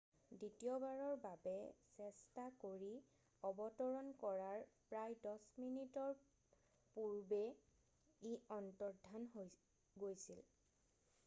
[0.41, 1.51] দ্বিতীয়বাৰৰ বাবে
[1.97, 2.87] চেষ্টা কৰি
[3.49, 6.17] অৱতৰন কৰাৰ প্ৰায় 10 মিনিটৰ
[6.97, 7.41] পূৰ্বে
[8.31, 9.49] ই অন্তৰ্ধান হৈ
[10.07, 10.45] গৈছিল